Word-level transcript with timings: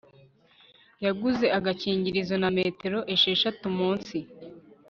yaguze 1.05 1.45
agakingirizo 1.57 2.35
na 2.43 2.49
metero 2.57 2.99
esheshatu 3.13 3.65
munsi 3.77 4.17